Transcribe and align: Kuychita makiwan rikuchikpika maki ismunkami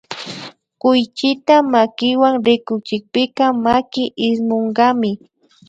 Kuychita 0.81 1.55
makiwan 1.71 2.35
rikuchikpika 2.45 3.45
maki 3.65 4.03
ismunkami 4.29 5.11